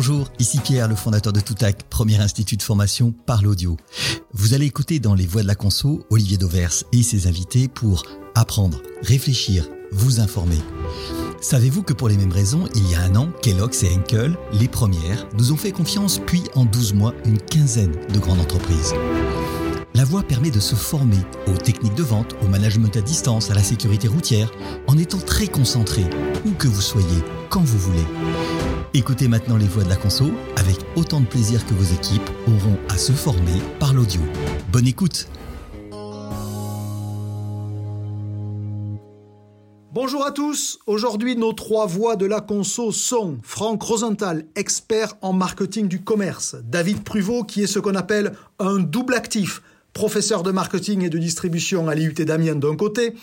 [0.00, 3.76] Bonjour, ici Pierre, le fondateur de Toutac, premier institut de formation par l'audio.
[4.32, 8.04] Vous allez écouter dans les voix de la conso Olivier Dauvers et ses invités pour
[8.36, 10.60] apprendre, réfléchir, vous informer.
[11.40, 14.68] Savez-vous que pour les mêmes raisons, il y a un an, Kellogg's et Henkel, les
[14.68, 18.94] premières, nous ont fait confiance, puis en 12 mois, une quinzaine de grandes entreprises.
[19.94, 21.18] La voie permet de se former
[21.48, 24.52] aux techniques de vente, au management à distance, à la sécurité routière,
[24.86, 26.04] en étant très concentré,
[26.46, 28.06] où que vous soyez, quand vous voulez.
[28.94, 32.78] Écoutez maintenant les voix de la conso avec autant de plaisir que vos équipes auront
[32.88, 34.20] à se former par l'audio.
[34.72, 35.28] Bonne écoute
[39.92, 40.78] Bonjour à tous.
[40.86, 46.56] Aujourd'hui, nos trois voix de la conso sont Franck Rosenthal, expert en marketing du commerce,
[46.64, 49.60] David Pruvot, qui est ce qu'on appelle un double actif,
[49.92, 53.14] professeur de marketing et de distribution à l'IUT Damien d'un côté,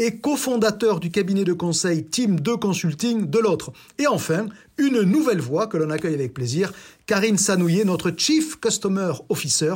[0.00, 3.70] et cofondateur du cabinet de conseil Team 2 Consulting de l'autre.
[3.98, 4.46] Et enfin,
[4.78, 6.72] une nouvelle voix que l'on accueille avec plaisir,
[7.04, 9.74] Karine Sanouillet, notre Chief Customer Officer,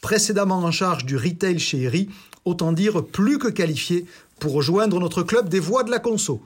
[0.00, 2.08] précédemment en charge du retail chez Eri,
[2.46, 4.06] autant dire plus que qualifié
[4.40, 6.40] pour rejoindre notre club des voix de la conso.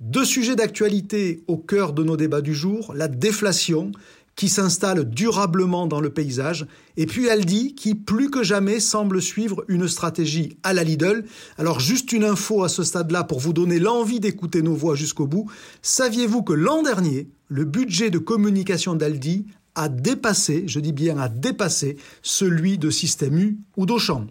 [0.00, 3.90] Deux sujets d'actualité au cœur de nos débats du jour, la déflation
[4.36, 6.66] qui s'installe durablement dans le paysage,
[6.98, 11.24] et puis Aldi qui plus que jamais semble suivre une stratégie à la Lidl.
[11.56, 15.26] Alors juste une info à ce stade-là pour vous donner l'envie d'écouter nos voix jusqu'au
[15.26, 15.50] bout.
[15.80, 21.28] Saviez-vous que l'an dernier, le budget de communication d'Aldi a dépassé, je dis bien a
[21.28, 24.26] dépassé, celui de Système U ou d'Auchan?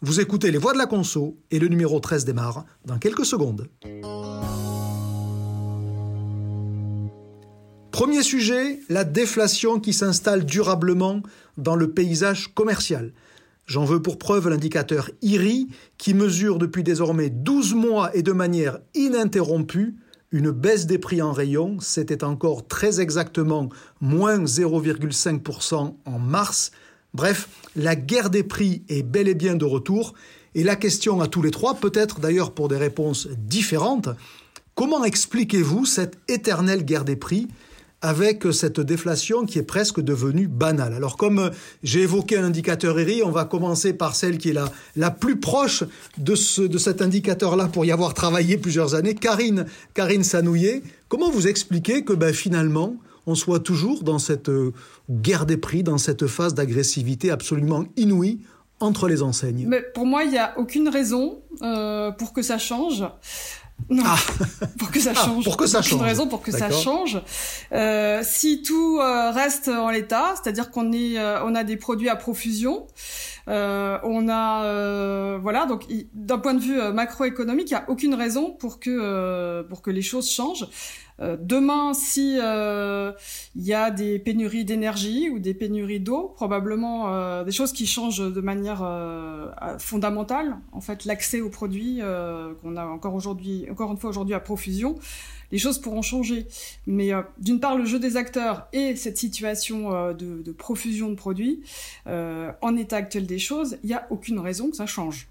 [0.00, 3.68] Vous écoutez les voix de la conso et le numéro 13 démarre dans quelques secondes.
[7.92, 11.22] Premier sujet, la déflation qui s'installe durablement
[11.58, 13.12] dans le paysage commercial.
[13.66, 18.78] J'en veux pour preuve l'indicateur IRI qui mesure depuis désormais 12 mois et de manière
[18.94, 19.94] ininterrompue
[20.30, 21.76] une baisse des prix en rayon.
[21.80, 23.68] C'était encore très exactement
[24.00, 26.72] moins 0,5% en mars.
[27.12, 30.14] Bref, la guerre des prix est bel et bien de retour.
[30.54, 34.08] Et la question à tous les trois, peut-être d'ailleurs pour des réponses différentes,
[34.74, 37.48] comment expliquez-vous cette éternelle guerre des prix?
[38.02, 40.92] Avec cette déflation qui est presque devenue banale.
[40.92, 41.50] Alors comme euh,
[41.82, 45.38] j'ai évoqué un indicateur ERI, on va commencer par celle qui est la, la plus
[45.38, 45.84] proche
[46.18, 50.82] de, ce, de cet indicateur-là pour y avoir travaillé plusieurs années, Karine, Karine Sanouillet.
[51.08, 52.96] Comment vous expliquez que ben, finalement
[53.26, 54.72] on soit toujours dans cette euh,
[55.08, 58.40] guerre des prix, dans cette phase d'agressivité absolument inouïe
[58.80, 59.64] entre les enseignes?
[59.68, 63.04] Mais Pour moi, il n'y a aucune raison euh, pour que ça change.
[63.88, 64.16] Non, ah.
[64.78, 65.44] pour que ça ah, change.
[65.44, 66.00] pour que ça change.
[66.00, 67.20] raison pour que ça change.
[67.72, 72.08] Euh, si tout euh, reste en l'état, c'est-à-dire qu'on est, euh, on a des produits
[72.08, 72.86] à profusion,
[73.48, 78.14] euh, on a, euh, voilà, donc d'un point de vue macroéconomique, il n'y a aucune
[78.14, 80.66] raison pour que pour que les choses changent.
[81.20, 83.12] Euh, demain, si euh,
[83.54, 87.86] il y a des pénuries d'énergie ou des pénuries d'eau, probablement euh, des choses qui
[87.86, 88.82] changent de manière
[89.78, 90.58] fondamentale.
[90.72, 92.00] En fait, l'accès aux produits
[92.62, 94.96] qu'on a encore aujourd'hui, encore une fois aujourd'hui à profusion,
[95.52, 96.48] les choses pourront changer.
[96.86, 101.62] Mais d'une part, le jeu des acteurs et cette situation de, de, profusion de produits,
[102.06, 105.28] en état actuel des choses, il n'y a aucune raison que ça change.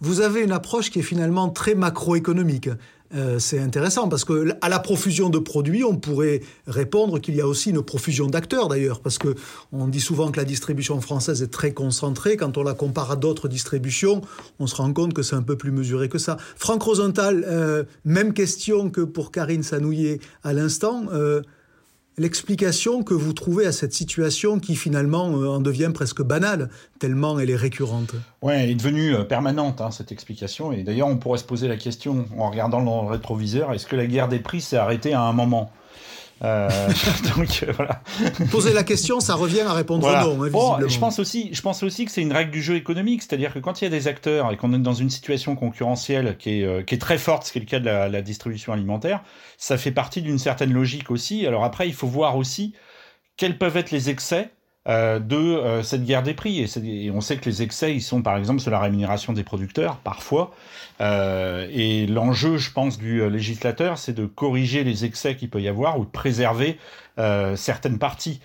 [0.00, 2.68] Vous avez une approche qui est finalement très macroéconomique.
[3.14, 7.40] Euh, c'est intéressant parce que à la profusion de produits, on pourrait répondre qu'il y
[7.40, 9.34] a aussi une profusion d'acteurs d'ailleurs, parce que
[9.72, 12.36] on dit souvent que la distribution française est très concentrée.
[12.36, 14.20] Quand on la compare à d'autres distributions,
[14.58, 16.36] on se rend compte que c'est un peu plus mesuré que ça.
[16.56, 21.06] Franck Rosenthal, euh, même question que pour Karine Sanouillet à l'instant.
[21.12, 21.42] Euh,
[22.18, 26.68] l'explication que vous trouvez à cette situation qui finalement euh, en devient presque banale,
[26.98, 28.14] tellement elle est récurrente.
[28.42, 30.72] Oui, elle est devenue euh, permanente, hein, cette explication.
[30.72, 33.96] Et d'ailleurs, on pourrait se poser la question, en regardant dans le rétroviseur, est-ce que
[33.96, 35.70] la guerre des prix s'est arrêtée à un moment?
[36.44, 36.68] Euh,
[37.36, 38.02] donc euh, voilà.
[38.50, 40.44] Poser la question, ça revient à répondre non.
[40.44, 43.52] Hein, je pense aussi, je pense aussi que c'est une règle du jeu économique, c'est-à-dire
[43.52, 46.60] que quand il y a des acteurs et qu'on est dans une situation concurrentielle qui
[46.60, 48.72] est, euh, qui est très forte, ce qui est le cas de la, la distribution
[48.72, 49.22] alimentaire,
[49.56, 51.46] ça fait partie d'une certaine logique aussi.
[51.46, 52.74] Alors après, il faut voir aussi
[53.36, 54.50] quels peuvent être les excès
[54.88, 56.60] euh, de euh, cette guerre des prix.
[56.62, 59.96] Et, on sait que les excès, ils sont par exemple sur la rémunération des producteurs,
[59.96, 60.52] parfois.
[61.02, 65.68] Euh, et l'enjeu, je pense, du législateur, c'est de corriger les excès qu'il peut y
[65.68, 66.78] avoir ou de préserver
[67.56, 68.40] certaines parties.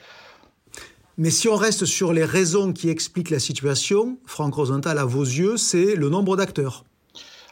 [1.20, 5.24] Mais si on reste sur les raisons qui expliquent la situation, Franck Rosenthal, à vos
[5.24, 6.84] yeux, c'est le nombre d'acteurs.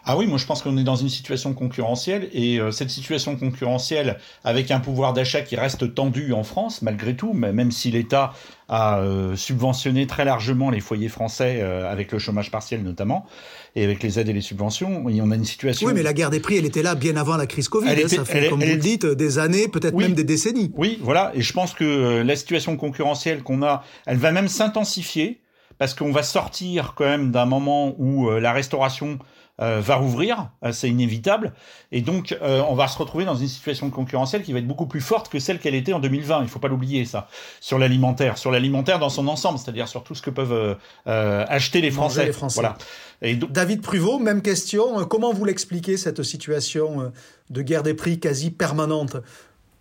[0.06, 3.36] Ah oui, moi je pense qu'on est dans une situation concurrentielle et euh, cette situation
[3.36, 8.34] concurrentielle avec un pouvoir d'achat qui reste tendu en France malgré tout, même si l'État
[8.68, 13.28] a euh, subventionné très largement les foyers français euh, avec le chômage partiel notamment
[13.76, 15.88] et avec les aides et les subventions, on a une situation.
[15.88, 17.90] Oui, mais la guerre des prix, elle était là bien avant la crise Covid.
[17.90, 20.74] Hein, ça fait, comme vous le dites, des années, peut-être même des décennies.
[20.76, 21.32] Oui, voilà.
[21.36, 25.40] Et je pense que la situation concurrentielle qu'on a, elle va même s'intensifier
[25.78, 29.20] parce qu'on va sortir quand même d'un moment où la restauration
[29.62, 31.54] va rouvrir, euh, c'est inévitable,
[31.92, 34.88] et donc euh, on va se retrouver dans une situation concurrentielle qui va être beaucoup
[34.88, 36.40] plus forte que celle qu'elle était en 2020.
[36.40, 37.28] Il ne faut pas l'oublier ça
[37.60, 41.92] sur l'alimentaire, sur l'alimentaire dans son ensemble, c'est-à-dire sur tout ce que peuvent acheter les
[41.92, 42.26] Français.
[42.26, 42.62] les Français.
[42.62, 42.78] Voilà.
[43.22, 45.06] Et David Pruvot, même question.
[45.06, 47.12] Comment vous l'expliquez cette situation
[47.52, 49.18] de guerre des prix quasi permanente?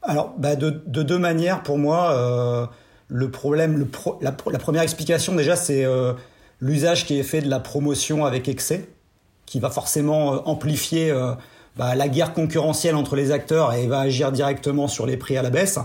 [0.02, 2.70] Alors, bah, de, deux manières pour moi.
[3.08, 3.88] le problème, le
[4.20, 5.86] la, la, première explication déjà, c'est
[6.60, 8.86] l'usage qui est fait de la promotion avec excès
[9.50, 11.32] qui va forcément euh, amplifier euh,
[11.76, 15.43] bah, la guerre concurrentielle entre les acteurs et va agir directement sur les prix à
[15.43, 15.79] la baisse.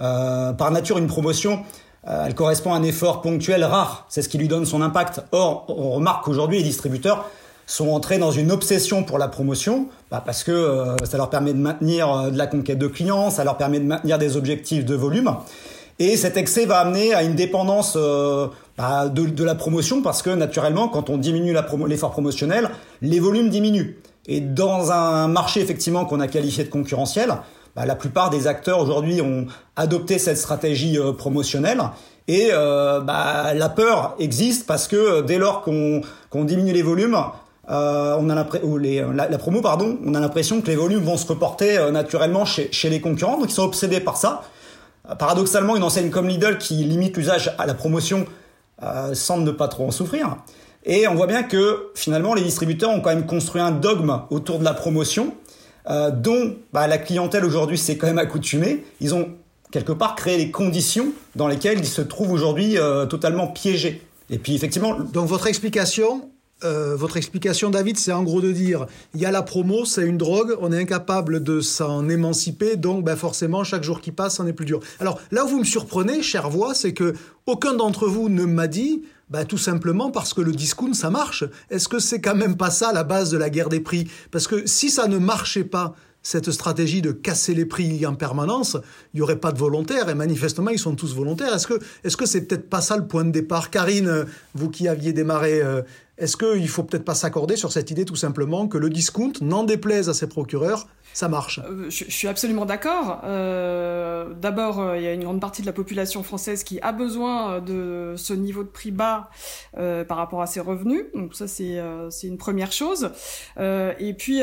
[0.00, 1.60] Euh, par nature, une promotion,
[2.06, 4.06] elle correspond à un effort ponctuel rare.
[4.08, 5.22] C'est ce qui lui donne son impact.
[5.32, 7.28] Or, on remarque qu'aujourd'hui, les distributeurs
[7.66, 11.58] sont entrés dans une obsession pour la promotion, bah, parce que ça leur permet de
[11.58, 15.34] maintenir de la conquête de clients, ça leur permet de maintenir des objectifs de volume.
[15.98, 17.98] Et cet excès va amener à une dépendance
[18.78, 21.56] bah, de, la promotion parce que naturellement, quand on diminue
[21.88, 22.70] l'effort promotionnel,
[23.02, 23.96] les volumes diminuent.
[24.26, 27.34] Et dans un marché effectivement qu'on a qualifié de concurrentiel,
[27.74, 29.46] bah, la plupart des acteurs aujourd'hui ont
[29.76, 31.82] adopté cette stratégie euh, promotionnelle.
[32.26, 37.16] Et euh, bah, la peur existe parce que dès lors qu'on diminue les volumes,
[37.70, 41.02] euh, on a ou les, la, la, promo pardon, on a l'impression que les volumes
[41.02, 44.42] vont se reporter naturellement chez, chez les concurrents, donc ils sont obsédés par ça.
[45.18, 48.24] paradoxalement, une enseigne comme Lidl qui limite l'usage à la promotion
[48.82, 50.36] euh, semble ne pas trop en souffrir.
[50.86, 54.60] Et on voit bien que finalement les distributeurs ont quand même construit un dogme autour
[54.60, 55.34] de la promotion
[55.90, 58.84] euh, dont bah, la clientèle aujourd'hui s'est quand même accoutumée.
[59.00, 59.30] Ils ont
[59.72, 64.00] quelque part créé les conditions dans lesquelles ils se trouvent aujourd'hui euh, totalement piégés.
[64.30, 64.96] Et puis effectivement...
[65.12, 66.30] Donc votre explication,
[66.62, 70.02] euh, votre explication, David, c'est en gros de dire il y a la promo, c'est
[70.02, 74.36] une drogue, on est incapable de s'en émanciper, donc ben forcément, chaque jour qui passe,
[74.36, 74.80] c'en est plus dur.
[75.00, 77.14] Alors là où vous me surprenez, chère voix, c'est que
[77.46, 81.44] aucun d'entre vous ne m'a dit ben, tout simplement parce que le discount, ça marche.
[81.70, 84.08] Est-ce que c'est quand même pas ça la base de la guerre des prix?
[84.30, 85.94] Parce que si ça ne marchait pas,
[86.26, 88.76] cette stratégie de casser les prix en permanence,
[89.14, 91.54] il n'y aurait pas de volontaires, et manifestement, ils sont tous volontaires.
[91.54, 93.70] Est-ce que est-ce que c'est peut-être pas ça le point de départ?
[93.70, 95.82] Karine, vous qui aviez démarré euh,
[96.18, 99.32] est-ce qu'il ne faut peut-être pas s'accorder sur cette idée tout simplement que le discount,
[99.40, 100.86] n'en déplaise à ses procureurs,
[101.16, 101.60] ça marche?
[101.64, 103.22] Euh, je, suis absolument d'accord.
[103.24, 106.92] Euh, d'abord, euh, il y a une grande partie de la population française qui a
[106.92, 109.30] besoin de ce niveau de prix bas
[109.74, 111.04] par rapport à ses revenus.
[111.14, 111.78] Donc ça, c'est
[112.22, 113.10] une première chose.
[113.58, 114.42] et puis,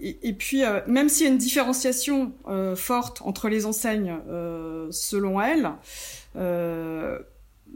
[0.00, 2.32] et, puis même s'il y a une différenciation
[2.76, 4.14] forte entre les enseignes,
[4.90, 5.72] selon elles,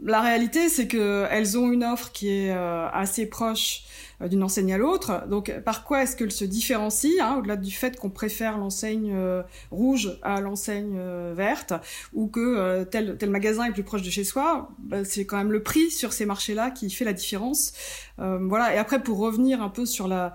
[0.03, 3.83] la réalité, c'est qu'elles ont une offre qui est euh, assez proche
[4.21, 5.27] euh, d'une enseigne à l'autre.
[5.27, 9.43] Donc, par quoi est-ce qu'elles se différencient hein, Au-delà du fait qu'on préfère l'enseigne euh,
[9.69, 10.99] rouge à l'enseigne
[11.33, 11.73] verte,
[12.13, 15.51] ou que tel, tel magasin est plus proche de chez soi, bah, c'est quand même
[15.51, 17.73] le prix sur ces marchés-là qui fait la différence.
[18.17, 18.73] voilà.
[18.73, 20.33] Et après, pour revenir un peu sur la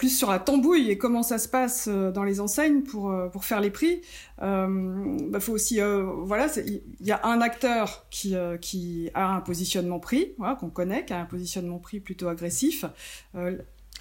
[0.00, 3.28] plus sur la tambouille et comment ça se passe euh, dans les enseignes pour euh,
[3.28, 4.00] pour faire les prix.
[4.40, 5.78] Euh, bah, faut aussi
[6.22, 11.04] voilà, il y a un acteur qui qui a un positionnement prix, voilà, qu'on connaît,
[11.04, 12.86] qui a un positionnement prix plutôt agressif.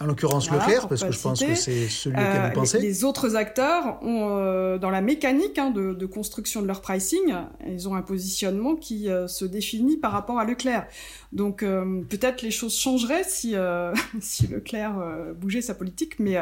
[0.01, 2.79] En l'occurrence Leclerc, parce que je pense que c'est celui auquel vous pensez.
[2.79, 7.33] Les, autres acteurs ont, dans la mécanique hein, de, de, construction de leur pricing,
[7.67, 10.87] ils ont un positionnement qui se définit par rapport à Leclerc.
[11.31, 16.37] Donc euh, peut-être les choses changeraient si, euh, si Leclerc euh, bougeait sa politique, mais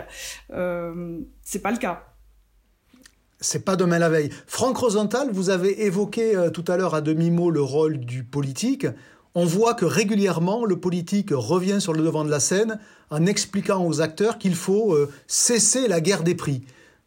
[0.53, 2.03] euh, c'est pas le cas.
[3.39, 4.31] C'est pas demain la veille.
[4.48, 8.88] Franck Rosenthal, vous avez évoqué tout à l'heure à demi-mot le rôle du politique.
[9.36, 12.79] On voit que régulièrement, le politique revient sur le devant de la scène
[13.10, 16.63] en expliquant aux acteurs qu'il faut cesser la guerre des prix.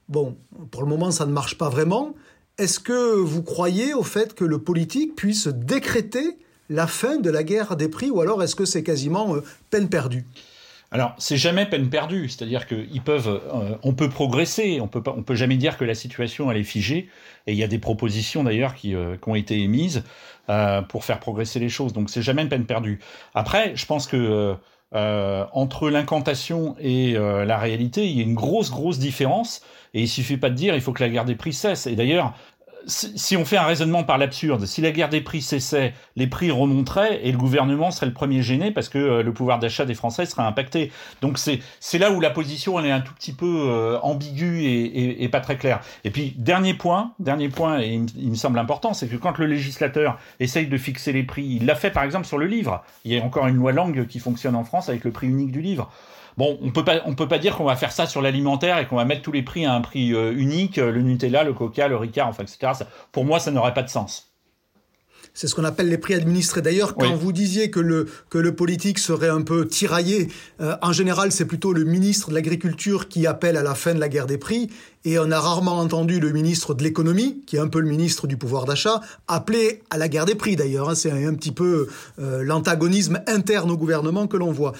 [0.08, 0.36] Bon,
[0.70, 2.14] pour le moment, ça ne marche pas vraiment.
[2.58, 6.36] Est-ce que vous croyez au fait que le politique puisse décréter
[6.68, 9.88] la fin de la guerre des prix ou alors est-ce que c'est quasiment euh, peine
[9.88, 10.26] perdue?
[10.92, 15.14] Alors, c'est jamais peine perdue, c'est-à-dire qu'ils peuvent, euh, on peut progresser, on peut pas,
[15.16, 17.08] on peut jamais dire que la situation elle est figée.
[17.46, 20.02] Et il y a des propositions d'ailleurs qui, euh, qui, ont été émises
[20.88, 21.92] pour faire progresser les choses.
[21.92, 22.98] Donc, c'est jamais une peine perdue.
[23.34, 24.56] Après, je pense que
[24.92, 29.62] entre l'incantation et la réalité, il y a une grosse, grosse différence.
[29.94, 31.86] Et il suffit pas de dire il faut que la guerre des prix cesse.
[31.86, 32.34] Et d'ailleurs,
[32.86, 36.50] si on fait un raisonnement par l'absurde, si la guerre des prix cessait, les prix
[36.50, 39.94] remonteraient et le gouvernement serait le premier gêné parce que euh, le pouvoir d'achat des
[39.94, 40.92] Français serait impacté.
[41.20, 45.22] Donc c'est là où la position elle est un tout petit peu euh, ambiguë et,
[45.22, 45.80] et, pas très claire.
[46.04, 49.46] Et puis dernier point, dernier point et il, me semble important, c'est que quand le
[49.46, 52.82] législateur essaye de fixer les prix, il l'a fait par exemple sur le livre.
[53.04, 55.52] Il y a encore une loi langue qui fonctionne en France avec le prix unique
[55.52, 55.90] du livre.
[56.36, 58.86] Bon, on peut pas, on peut pas dire qu'on va faire ça sur l'alimentaire et
[58.86, 61.52] qu'on va mettre tous les prix à un prix euh, unique, euh, le Nutella, le
[61.52, 62.84] Coca, le Ricard, enfin, etc.
[63.12, 64.30] pour moi, ça n'aurait pas de sens.
[65.32, 66.60] C'est ce qu'on appelle les prix administrés.
[66.60, 70.28] D'ailleurs, quand vous disiez que le, que le politique serait un peu tiraillé,
[70.60, 74.00] euh, en général, c'est plutôt le ministre de l'Agriculture qui appelle à la fin de
[74.00, 74.70] la guerre des prix.
[75.04, 78.26] Et on a rarement entendu le ministre de l'Économie, qui est un peu le ministre
[78.26, 80.90] du pouvoir d'achat, appeler à la guerre des prix d'ailleurs.
[80.90, 80.94] Hein.
[80.94, 84.72] C'est un, petit peu l'antagonisme interne au gouvernement que l'on voit.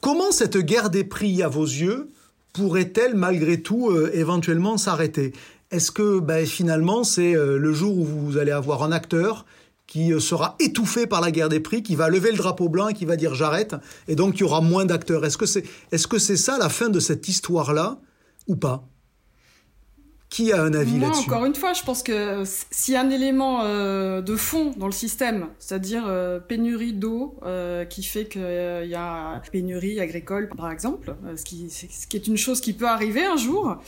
[0.00, 2.10] Comment cette guerre des prix, à vos yeux,
[2.52, 5.32] pourrait-elle malgré tout euh, éventuellement s'arrêter?
[5.70, 9.44] Est-ce que ben, finalement c'est euh, le jour où vous allez avoir un acteur
[9.88, 12.88] qui euh, sera étouffé par la guerre des prix, qui va lever le drapeau blanc
[12.88, 13.74] et qui va dire j'arrête,
[14.06, 15.24] et donc il y aura moins d'acteurs?
[15.24, 17.98] Est-ce que c'est est -ce c'est ça la fin de cette histoire-là
[18.46, 18.84] ou pas?
[20.38, 23.10] Qui a un avis là-dessus Encore une fois, je pense que s'il y a un
[23.10, 28.40] élément euh, de fond dans le système, c'est-à-dire euh, pénurie d'eau euh, qui fait qu'il
[28.86, 32.86] y a pénurie agricole, par exemple, ce qui, ce qui est une chose qui peut
[32.86, 33.78] arriver un jour,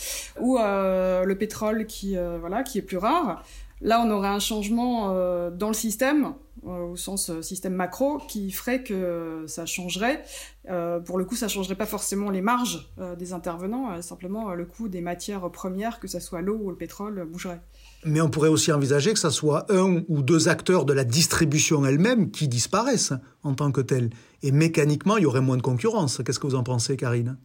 [0.41, 3.45] ou le pétrole qui, voilà, qui est plus rare.
[3.81, 5.09] Là, on aurait un changement
[5.51, 6.35] dans le système
[6.67, 10.23] euh, au sens euh, système macro, qui ferait que ça changerait.
[10.69, 14.89] Euh, pour le coup, ça changerait pas forcément les marges des intervenants, simplement le coût
[14.89, 17.63] des matières premières, que ce soit l'eau ou le pétrole, bougerait.
[18.05, 21.85] Mais on pourrait aussi envisager que ce soit un ou deux acteurs de la distribution
[21.87, 24.11] elle-même qui disparaissent en tant que tels.
[24.43, 26.21] Et mécaniquement, il y aurait moins de concurrence.
[26.25, 27.39] Qu'est-ce que vous en pensez, Karine?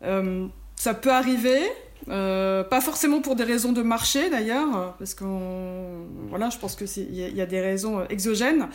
[0.00, 1.60] Ça peut arriver.
[2.08, 6.84] Euh, pas forcément pour des raisons de marché d'ailleurs, parce qu'on voilà, je pense que
[6.98, 8.68] il y, a des raisons exogènes.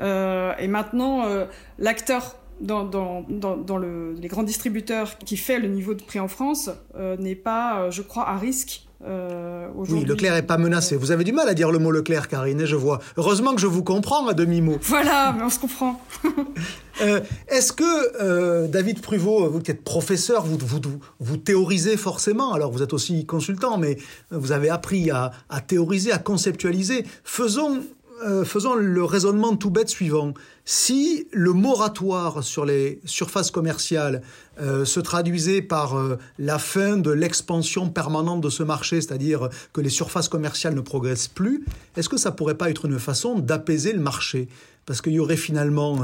[0.00, 1.46] Euh, et maintenant, euh,
[1.78, 6.20] l'acteur dans, dans, dans, dans le, les grands distributeurs qui fait le niveau de prix
[6.20, 10.58] en France euh, n'est pas, euh, je crois, à risque euh, oui, Leclerc est pas
[10.58, 10.96] menacé.
[10.96, 12.98] Vous avez du mal à dire le mot Leclerc, Karine, je vois.
[13.16, 14.78] Heureusement que je vous comprends à demi-mot.
[14.82, 16.00] Voilà, mais on se comprend.
[17.02, 17.84] euh, Est-ce que,
[18.20, 20.80] euh, David Pruvot, vous qui êtes professeur, vous, vous,
[21.20, 23.98] vous, théorisez forcément, alors vous êtes aussi consultant, mais
[24.32, 27.06] vous avez appris à, à théoriser, à conceptualiser.
[27.22, 27.84] Faisons
[28.24, 30.34] euh, faisons le raisonnement tout bête suivant.
[30.64, 34.22] Si le moratoire sur les surfaces commerciales
[34.60, 39.80] euh, se traduisait par euh, la fin de l'expansion permanente de ce marché, c'est-à-dire que
[39.80, 41.64] les surfaces commerciales ne progressent plus,
[41.96, 44.48] est-ce que ça pourrait pas être une façon d'apaiser le marché?
[44.84, 46.00] Parce qu'il y aurait finalement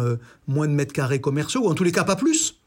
[0.47, 2.61] moins de mètres carrés commerciaux, ou en tous les cas pas plus.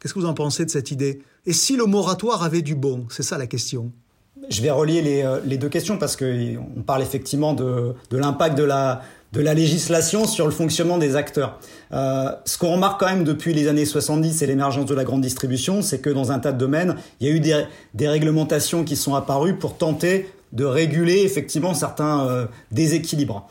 [0.00, 1.22] Qu'est-ce que vous en pensez de cette idée?
[1.46, 3.06] Et si le moratoire avait du bon?
[3.10, 3.92] C'est ça la question.
[4.48, 8.56] Je vais relier les, euh, les deux questions parce qu'on parle effectivement de, de l'impact
[8.56, 11.58] de la, de la législation sur le fonctionnement des acteurs.
[11.92, 15.20] Euh, ce qu'on remarque quand même depuis les années 70 et l'émergence de la grande
[15.20, 18.84] distribution, c'est que dans un tas de domaines, il y a eu des, des réglementations
[18.84, 23.48] qui sont apparues pour tenter de réguler effectivement certains euh, déséquilibres.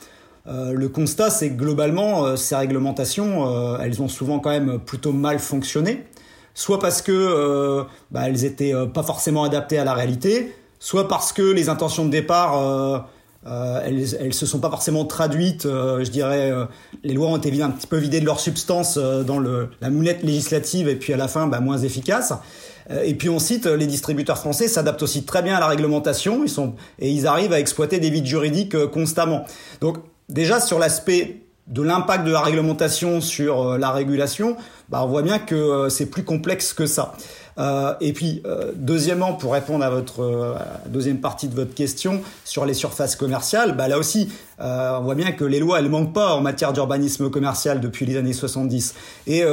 [0.50, 4.79] Euh, le constat, c'est que globalement, euh, ces réglementations, euh, elles ont souvent quand même
[4.79, 6.05] plutôt mal fonctionné,
[6.53, 11.41] soit parce que bah, elles étaient pas forcément adaptées à la réalité, soit parce que
[11.41, 13.00] les intentions de départ, euh,
[13.48, 15.65] euh, elles, elles se sont pas forcément traduites.
[15.65, 16.65] Euh, je dirais, euh,
[17.03, 20.24] les lois ont été un petit peu vidées de leur substance dans le, la moulette
[20.24, 22.33] législative et puis à la fin, bah, moins efficaces.
[23.03, 26.50] Et puis on cite, les distributeurs français s'adaptent aussi très bien à la réglementation, ils
[26.50, 29.45] sont et ils arrivent à exploiter des vides juridiques constamment.
[29.79, 34.57] Donc déjà sur l'aspect de l'impact de la réglementation sur la régulation,
[34.89, 37.13] bah, on voit bien que c'est plus complexe que ça.
[37.58, 40.56] Euh, et puis, euh, deuxièmement, pour répondre à votre euh,
[40.88, 45.32] deuxième partie de votre question sur les surfaces commerciales, bah là aussi, on voit bien
[45.32, 48.94] que les lois, elles manquent pas en matière d'urbanisme commercial depuis les années 70.
[49.27, 49.44] Et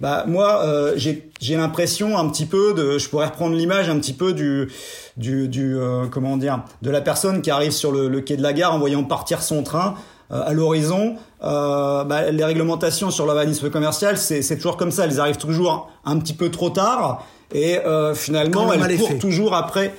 [0.00, 0.64] bah moi,
[0.96, 4.70] j'ai l'impression un petit peu de, je pourrais reprendre l'image un petit peu du,
[5.18, 5.76] du, du
[6.10, 8.78] comment dire, de la personne qui arrive sur le, le, quai de la gare en
[8.78, 9.96] voyant partir son train
[10.30, 11.16] à l'horizon.
[11.42, 15.04] Euh, bah, les réglementations sur l'urbanisme commercial, c'est toujours comme ça.
[15.04, 17.24] Elles arrivent toujours un petit peu trop tard.
[17.52, 19.94] Et euh, finalement, elle court toujours après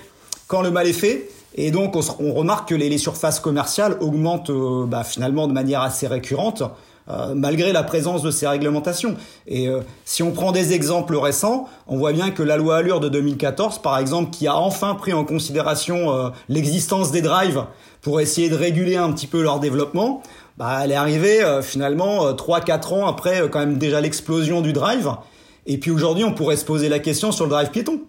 [0.47, 1.29] quand le mal est fait.
[1.55, 5.53] Et donc, on, on remarque que les, les, surfaces commerciales augmentent euh, bah, finalement de
[5.53, 6.63] manière assez récurrente,
[7.09, 9.15] euh, malgré la présence de ces réglementations.
[9.47, 12.99] Et euh, si on prend des exemples récents, on voit bien que la loi Allure
[12.99, 17.65] de 2014, par exemple, qui a enfin pris en considération euh, l'existence des drives
[18.01, 20.21] pour essayer de réguler un petit peu leur développement,
[20.57, 25.09] bah, elle est arrivée finalement 3-4 ans après quand même déjà l'explosion du drive.
[25.69, 28.01] Et puis aujourd'hui, on pourrait se poser la question sur le drive piéton,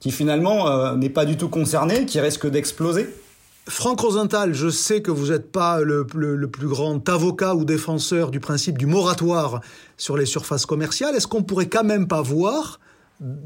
[0.00, 3.08] qui finalement euh, n'est pas du tout concerné, qui risque d'exploser.
[3.68, 8.40] Franck Rosenthal, je sais que vous n'êtes pas le, plus grand avocat ou défenseur du
[8.40, 9.60] principe du moratoire
[9.98, 11.14] sur les surfaces commerciales.
[11.14, 12.80] Est-ce qu'on pourrait quand même pas voir,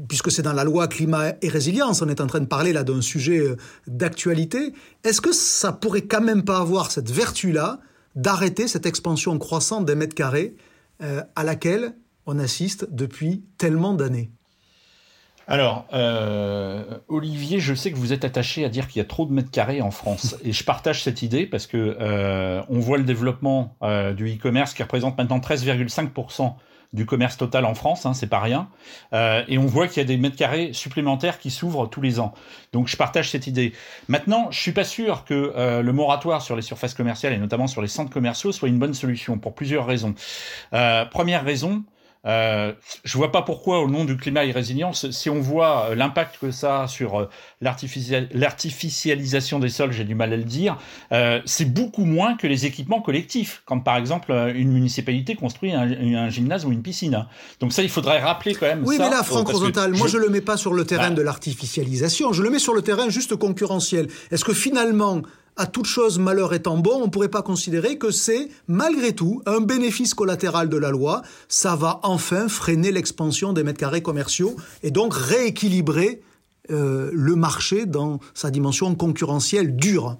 [0.07, 2.83] puisque c'est dans la loi climat et résilience, on est en train de parler là
[2.83, 7.81] d'un sujet euh, d'actualité, est-ce que ça pourrait quand même pas avoir cette vertu-là
[8.15, 10.55] d'arrêter cette expansion croissante des mètres carrés
[11.01, 14.31] euh, à laquelle on assiste depuis tellement d'années?
[15.47, 19.25] Alors, euh, Olivier, je sais que vous êtes attaché à dire qu'il y a trop
[19.25, 22.97] de mètres carrés en France, et je partage cette idée parce que euh, on voit
[22.97, 26.53] le développement euh, du e-commerce qui représente maintenant 13,5%
[26.93, 28.69] du commerce total en France, hein, c'est pas rien,
[29.13, 32.35] et on voit qu'il y a des mètres carrés supplémentaires qui s'ouvrent tous les ans.
[32.71, 33.73] Donc, je partage cette idée.
[34.09, 37.81] Maintenant, je suis pas sûr que le moratoire sur les surfaces commerciales et notamment sur
[37.81, 40.13] les centres commerciaux soit une bonne solution pour plusieurs raisons.
[40.69, 41.83] première raison,
[42.25, 42.71] euh,
[43.03, 46.37] je vois pas pourquoi, au nom du climat et résilience, si on voit euh, l'impact
[46.39, 47.29] que ça a sur euh,
[47.61, 50.77] l'artificialisation des sols, j'ai du mal à le dire,
[51.11, 56.29] euh, c'est beaucoup moins que les équipements collectifs, comme par exemple une municipalité construit un,
[56.29, 57.25] gymnase ou une piscine.
[57.59, 58.83] Donc ça, il faudrait rappeler quand même.
[58.85, 60.17] Oui, mais là, Franck Rosenthal, moi je...
[60.17, 61.15] le mets pas sur le terrain bah.
[61.15, 64.07] de l'artificialisation, je le mets sur le terrain juste concurrentiel.
[64.31, 65.21] Est-ce que finalement
[65.55, 69.41] à toute chose malheur étant bon, on ne pourrait pas considérer que c'est, malgré tout,
[69.45, 71.21] un bénéfice collatéral de la loi.
[71.47, 76.21] Ça va enfin freiner l'expansion des mètres carrés commerciaux et donc rééquilibrer
[76.71, 80.17] euh, le marché dans sa dimension concurrentielle dure.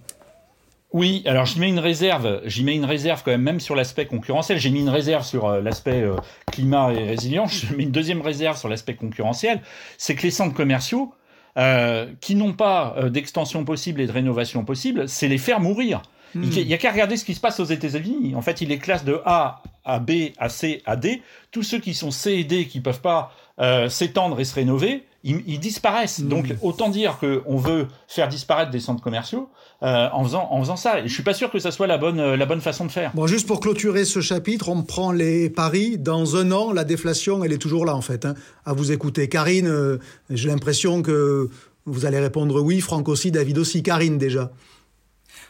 [0.91, 4.05] Oui, alors j'y mets une réserve, j'y mets une réserve quand même, même sur l'aspect
[4.05, 4.59] concurrentiel.
[4.59, 6.15] J'ai mis une réserve sur euh, l'aspect euh,
[6.51, 7.65] climat et résilience.
[7.65, 9.61] Je mets une deuxième réserve sur l'aspect concurrentiel.
[9.97, 11.11] C'est que les centres commerciaux,
[11.57, 16.01] euh, qui n'ont pas euh, d'extension possible et de rénovation possible, c'est les faire mourir.
[16.36, 16.74] Il n'y hmm.
[16.74, 18.33] a qu'à regarder ce qui se passe aux États-Unis.
[18.36, 21.22] En fait, il les classe de A à B, à C, à D.
[21.51, 25.05] Tous ceux qui sont C et D, qui peuvent pas euh, s'étendre et se rénover,
[25.24, 26.19] ils, disparaissent.
[26.19, 26.29] Hmm.
[26.29, 29.50] Donc, autant dire qu'on veut faire disparaître des centres commerciaux
[29.83, 30.99] euh, en, faisant, en faisant ça.
[30.99, 33.11] Et je suis pas sûr que ça soit la bonne, la bonne façon de faire.
[33.13, 35.97] Bon, juste pour clôturer ce chapitre, on prend les paris.
[35.97, 38.35] Dans un an, la déflation, elle est toujours là, en fait, hein,
[38.65, 39.29] à vous écouter.
[39.29, 39.99] Karine,
[40.29, 41.49] j'ai l'impression que
[41.85, 43.83] vous allez répondre oui, Franck aussi, David aussi.
[43.83, 44.51] Karine, déjà.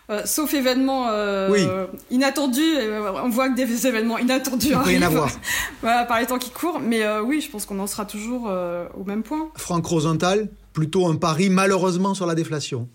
[0.09, 4.97] Euh, sauf événements euh, inattendus, euh, on voit que des événements inattendus arrivent.
[4.99, 5.29] Rien à voir.
[5.81, 8.51] voilà, par les temps qui courent, mais oui, je pense qu'on en sera toujours
[8.97, 9.49] au même point.
[9.55, 12.89] Franck Rosenthal, plutôt un pari malheureusement sur la déflation.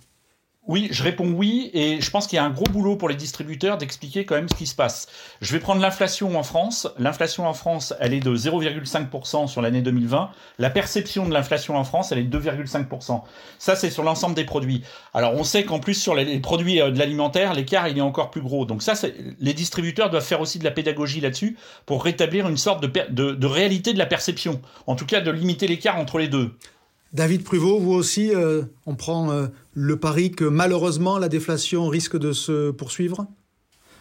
[0.69, 3.15] Oui, je réponds oui, et je pense qu'il y a un gros boulot pour les
[3.15, 5.09] distributeurs d'expliquer quand même ce qui se passe.
[5.41, 6.87] Je vais prendre l'inflation en France.
[6.99, 10.31] L'inflation en France, elle est de 0,5% sur l'année 2020.
[10.59, 13.23] La perception de l'inflation en France, elle est de 2,5%.
[13.59, 14.83] Ça, c'est sur l'ensemble des produits.
[15.15, 18.31] Alors, on sait qu'en plus, sur les produits euh, de l'alimentaire, l'écart, il est encore
[18.31, 18.67] plus gros.
[18.67, 18.93] Donc ça,
[19.41, 23.33] les distributeurs doivent faire aussi de la pédagogie là-dessus pour rétablir une sorte de, de,
[23.33, 24.61] de réalité de la perception.
[24.87, 26.55] En tout cas, de limiter l'écart entre les deux.
[27.13, 32.19] David Pruvot, vous aussi, euh, on prend euh, le pari que malheureusement la déflation risque
[32.19, 33.27] de se poursuivre?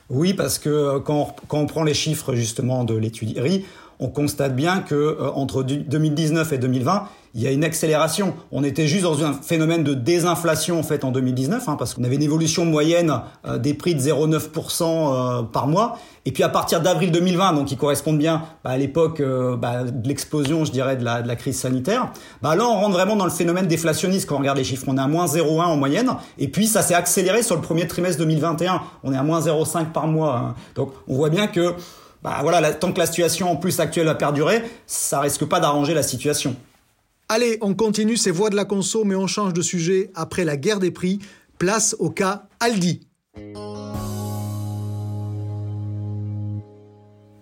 [0.09, 3.65] Oui, parce que euh, quand on, prend les chiffres justement de l'étude IRI,
[3.99, 7.07] on constate bien que entre 2019 et 2020,
[7.37, 8.33] il y a une accélération.
[8.51, 12.03] On était juste dans un phénomène de désinflation en fait en 2019, hein, parce qu'on
[12.03, 15.99] avait une évolution moyenne euh, des prix de 0,9% euh, par mois.
[16.25, 19.83] Et puis à partir d'avril 2020, donc qui correspondent bien bah, à l'époque euh, bah,
[19.83, 23.15] de l'explosion, je dirais, de la, de la crise sanitaire, bah, là on rentre vraiment
[23.15, 24.85] dans le phénomène déflationniste quand on regarde les chiffres.
[24.87, 27.85] On est à moins 0,1 en moyenne, et puis ça s'est accéléré sur le premier
[27.85, 28.81] trimestre 2021.
[29.03, 30.37] On est à moins 0,5 par mois.
[30.37, 30.55] Hein.
[30.73, 31.75] Donc on voit bien que
[32.23, 35.93] bah, voilà, tant que la situation en plus actuelle va perdurer, ça risque pas d'arranger
[35.93, 36.55] la situation.
[37.29, 40.11] Allez, on continue ces voix de la conso, mais on change de sujet.
[40.15, 41.19] Après la guerre des prix,
[41.57, 43.07] place au cas Aldi.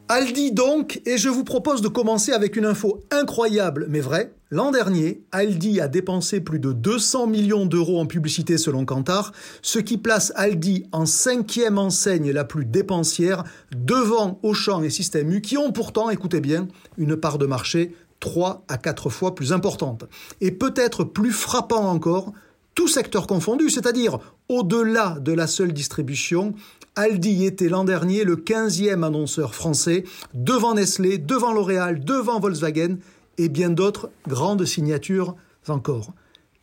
[0.07, 4.34] Aldi donc, et je vous propose de commencer avec une info incroyable mais vraie.
[4.51, 9.31] L'an dernier, Aldi a dépensé plus de 200 millions d'euros en publicité selon Kantar,
[9.63, 13.43] ce qui place Aldi en cinquième enseigne la plus dépensière
[13.75, 16.67] devant Auchan et Système U qui ont pourtant, écoutez bien,
[16.99, 20.05] une part de marché 3 à 4 fois plus importante.
[20.41, 22.31] Et peut-être plus frappant encore,
[22.75, 26.53] tout secteur confondu, c'est-à-dire au-delà de la seule distribution,
[26.95, 30.03] Aldi était l'an dernier le 15e annonceur français,
[30.35, 32.97] devant Nestlé, devant L'Oréal, devant Volkswagen
[33.37, 35.35] et bien d'autres grandes signatures
[35.67, 36.13] encore.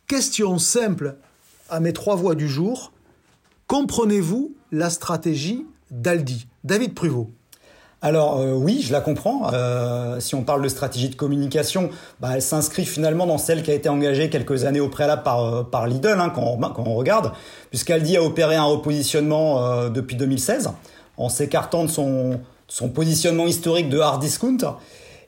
[0.07, 1.15] Question simple
[1.69, 2.91] à mes trois voix du jour.
[3.67, 6.47] Comprenez-vous la stratégie d'Aldi?
[6.63, 7.31] David Pruvot
[8.05, 9.49] alors euh, oui, je la comprends.
[9.53, 13.71] Euh, si on parle de stratégie de communication, bah, elle s'inscrit finalement dans celle qui
[13.71, 16.83] a été engagée quelques années au préalable par, euh, par Lidl, hein, quand, on, quand,
[16.85, 17.31] on, regarde,
[17.69, 20.71] puisqu'Aldi a opéré un repositionnement depuis 2016,
[21.15, 24.57] en s'écartant de son positionnement historique de hard discount.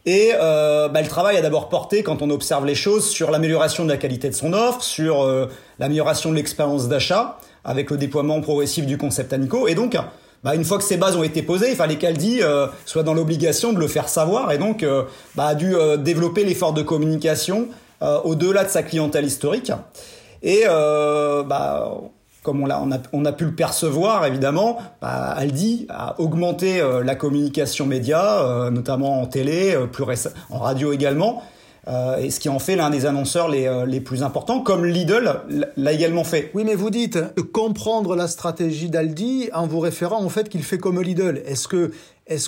[0.05, 3.89] Et bah, le travail a d'abord porté, quand on observe les choses, sur l'amélioration de
[3.89, 5.27] la qualité de son offre, sur
[5.79, 9.67] l'amélioration de l'expérience d'achat, avec le déploiement progressif du concept Anico.
[9.67, 9.97] Et donc,
[10.45, 13.15] bah, une fois que ces bases ont été posées, il fallait qu'Aldi euh, soit dans
[13.15, 15.01] l'obligation de le faire savoir et donc euh,
[15.33, 17.67] bah, a dû euh, développer l'effort de communication
[18.23, 19.71] au-delà de sa clientèle historique.
[20.43, 21.91] Et bah,
[22.45, 29.21] comme on a, pu le percevoir évidemment, bah, Aldi a augmenté la communication média, notamment
[29.21, 30.05] en télé, plus
[30.49, 31.41] en radio également,
[31.87, 35.41] euh, et ce qui en fait l'un des annonceurs les, euh, plus importants, comme Lidl
[35.77, 36.51] l'a également fait.
[36.53, 37.19] Oui, mais vous dites
[37.51, 41.43] comprendre la stratégie d'Aldi en vous référant au fait qu'il fait comme Lidl.
[41.45, 41.67] Est-ce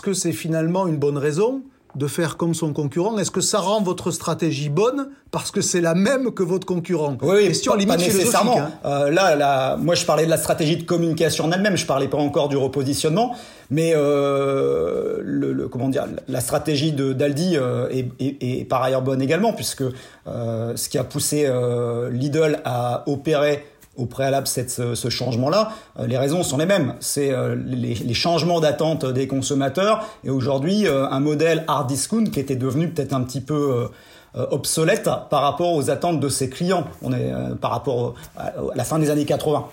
[0.02, 1.62] que c'est finalement une bonne raison
[1.98, 5.82] de faire comme son concurrent Est-ce que ça rend votre stratégie bonne parce que c'est
[5.82, 7.18] la même que votre concurrent?
[7.22, 8.60] Oui, Question pas, limite pas nécessairement.
[8.60, 8.72] Hein.
[8.86, 11.76] Euh, là, là, moi, je parlais de la stratégie de communication en elle-même.
[11.76, 13.36] Je parlais pas encore du repositionnement,
[13.72, 19.02] mais euh, le, comment dire, la stratégie de d'Aldi euh, est, est, est, par ailleurs
[19.02, 19.84] bonne également, puisque
[20.28, 23.66] euh, ce qui a poussé euh, Lidl à opérer
[23.98, 26.94] au préalable cette, ce, changement-là, euh, les raisons sont les mêmes.
[27.00, 32.40] C'est euh, les, changements d'attente des consommateurs et aujourd'hui euh, un modèle hard discount qui
[32.40, 33.88] était devenu peut-être un petit peu
[34.34, 36.86] obsolète par rapport aux attentes de ses clients.
[37.02, 39.66] On est par rapport à la fin des années 80.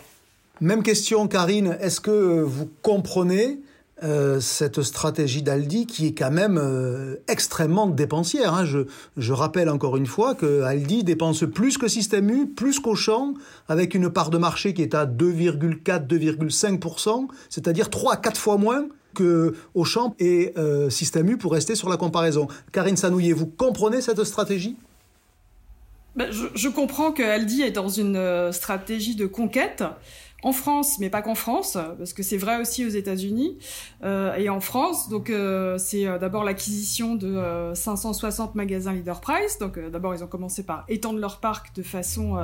[0.61, 1.77] Même question, Karine.
[1.81, 3.59] Est-ce que vous comprenez
[4.03, 8.53] euh, cette stratégie d'Aldi qui est quand même euh, extrêmement dépensière.
[8.53, 8.65] Hein.
[8.65, 8.87] Je,
[9.33, 13.35] rappelle encore une fois que Aldi dépense plus que Système U, plus qu'Auchan,
[13.69, 18.89] avec une part de marché qui est à 2,4-2,5%, c'est-à-dire 3 à 4 fois moins
[19.15, 22.49] que Auchan et euh, Système U pour rester sur la comparaison.
[22.73, 24.75] Karine Sanouillet, vous comprenez cette stratégie?
[26.17, 29.85] Ben, je, je, comprends que Aldi est dans une stratégie de conquête
[30.45, 33.57] en France, mais pas qu'en France, parce que c'est vrai aussi aux États-Unis
[34.05, 35.09] euh, et en France.
[35.09, 39.59] Donc euh, c'est euh, d'abord l'acquisition de 560 magasins Leader Price.
[39.59, 42.37] Donc d'abord ils ont commencé par étendre leur parc de façon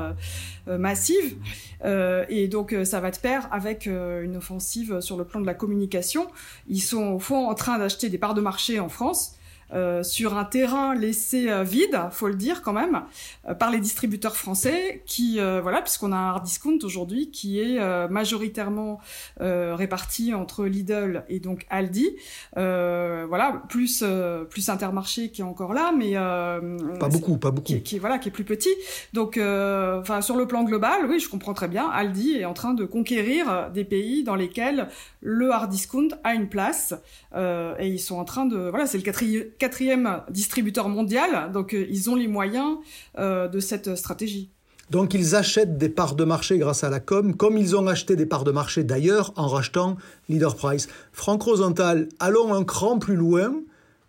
[0.67, 1.37] massive,
[1.85, 6.27] et donc ça va de pair avec une offensive sur le plan de la communication.
[6.69, 9.37] Ils sont au fond en train d'acheter des parts de marché en France
[9.73, 13.03] euh, sur un terrain laissé euh, vide, faut le dire quand même,
[13.49, 17.79] euh, par les distributeurs français, qui voilà, puisqu'on a un hard discount aujourd'hui qui est
[18.09, 19.01] majoritairement
[19.39, 22.11] réparti entre Lidl et donc Aldi,
[22.55, 24.05] voilà, plus
[24.49, 28.29] plus Intermarché qui est encore là, mais pas beaucoup, pas beaucoup, qui, qui, voilà, qui
[28.29, 28.71] est plus petit.
[29.13, 31.89] Donc, enfin sur le plan global, oui, je comprends très bien.
[31.89, 34.89] Aldi est en train de conquérir des pays dans lesquels
[35.21, 36.95] le hard discount a une place
[37.35, 41.87] et ils sont en train de voilà, c'est le quatrième quatrième distributeur mondial, donc euh,
[41.89, 42.79] ils ont les moyens
[43.19, 44.51] euh, de cette stratégie.
[44.91, 48.17] Donc ils achètent des parts de marché grâce à la com, comme ils ont acheté
[48.17, 49.97] des parts de marché d'ailleurs en rachetant
[50.29, 50.89] Leader Price.
[51.13, 53.55] Franck Rosenthal, allons un cran plus loin.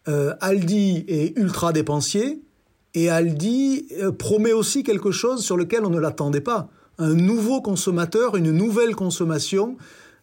[0.07, 2.41] Euh, Aldi est ultra dépensier
[2.95, 6.69] et Aldi promet aussi quelque chose sur lequel on ne l'attendait pas.
[6.97, 9.77] Un nouveau consommateur, une nouvelle consommation.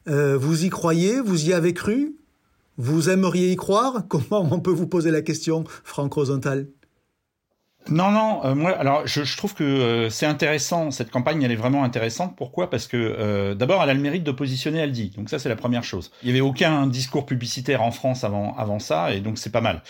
[0.06, 1.20] vous y croyez?
[1.20, 2.17] Vous y avez cru?
[2.78, 4.04] Vous aimeriez y croire?
[4.08, 6.68] Comment on peut vous poser la question, Franck Rosenthal?
[7.90, 11.56] Non, non, euh, moi, alors je, trouve que euh, c'est intéressant, cette campagne, elle est
[11.56, 12.36] vraiment intéressante.
[12.36, 12.68] Pourquoi?
[12.68, 15.12] Parce que euh, d'abord, elle a le mérite de positionner Aldi.
[15.16, 16.10] Donc ça, c'est la première chose.
[16.22, 19.62] Il y avait aucun discours publicitaire en France avant, avant ça, et donc c'est pas
[19.62, 19.82] mal.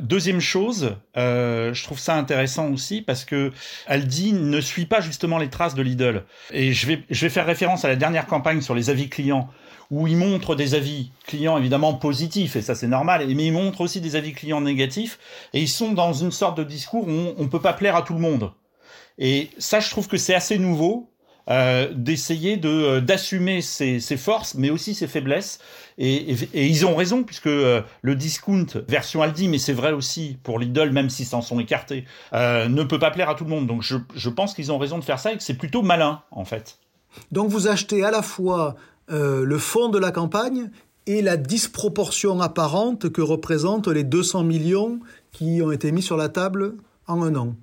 [0.00, 3.52] deuxième chose, je trouve ça intéressant aussi parce que
[3.86, 6.24] Aldi ne suit pas justement les traces de Lidl.
[6.50, 9.48] Et je vais, je vais faire référence à la dernière campagne sur les avis clients
[9.90, 13.80] où il montre des avis clients évidemment positifs, et ça c'est normal, mais il montre
[13.80, 15.18] aussi des avis clients négatifs,
[15.52, 18.02] et ils sont dans une sorte de discours où on ne peut pas plaire à
[18.02, 18.52] tout le monde.
[19.18, 21.08] Et ça, je trouve que c'est assez nouveau,
[21.50, 25.58] euh, d'essayer de euh, d'assumer ses, ses, forces, mais aussi ses faiblesses.
[25.98, 30.58] Et, ils ont raison, puisque euh, le discount version Aldi, mais c'est vrai aussi pour
[30.58, 33.66] Lidl, même s'ils s'en sont écartés, ne peut pas plaire à tout le monde.
[33.66, 36.22] Donc je, je pense qu'ils ont raison de faire ça et que c'est plutôt malin,
[36.30, 36.78] en fait.
[37.30, 38.74] Donc vous achetez à la fois
[39.10, 40.70] euh, le fond de la campagne
[41.06, 45.00] et la disproportion apparente que représentent les 200 millions
[45.32, 46.74] qui ont été mis sur la table
[47.06, 47.54] en un an.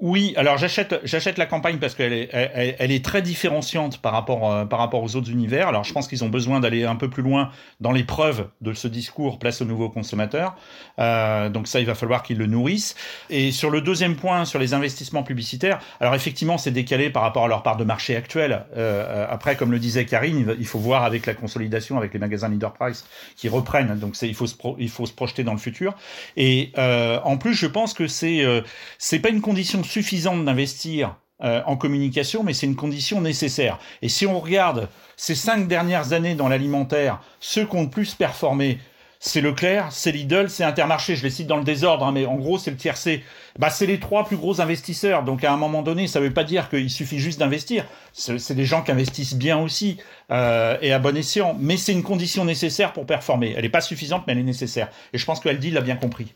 [0.00, 4.12] Oui, alors j'achète j'achète la campagne parce qu'elle est elle, elle, est très différenciante par
[4.12, 5.68] rapport euh, par rapport aux autres univers.
[5.68, 8.72] Alors je pense qu'ils ont besoin d'aller un peu plus loin dans les preuves de
[8.72, 10.56] ce discours place au nouveau consommateur.
[10.98, 12.94] Euh, donc ça il va falloir qu'ils le nourrissent.
[13.28, 17.44] Et sur le deuxième point sur les investissements publicitaires, alors effectivement c'est décalé par rapport
[17.44, 18.64] à leur part de marché actuelle.
[18.78, 22.48] Euh, après comme le disait Karine, il faut voir avec la consolidation avec les magasins
[22.48, 23.04] leader price
[23.36, 23.98] qui reprennent.
[23.98, 25.94] Donc c'est il faut se il faut se projeter dans le futur.
[26.38, 28.62] Et euh, en plus je pense que c'est euh,
[28.96, 33.78] c'est pas une condition suffisante d'investir euh, en communication, mais c'est une condition nécessaire.
[34.02, 38.14] Et si on regarde ces cinq dernières années dans l'alimentaire, ceux qui ont le plus
[38.14, 38.78] performé,
[39.22, 41.14] c'est Leclerc, c'est Lidl, c'est Intermarché.
[41.14, 43.22] Je les cite dans le désordre, hein, mais en gros, c'est le tiercé.
[43.58, 45.24] Bah, c'est les trois plus gros investisseurs.
[45.24, 47.84] Donc, à un moment donné, ça ne veut pas dire qu'il suffit juste d'investir.
[48.12, 49.98] C'est des gens qui investissent bien aussi
[50.30, 51.54] euh, et à bon escient.
[51.60, 53.52] Mais c'est une condition nécessaire pour performer.
[53.54, 54.88] Elle n'est pas suffisante, mais elle est nécessaire.
[55.12, 56.34] Et je pense qu'Aldi l'a bien compris.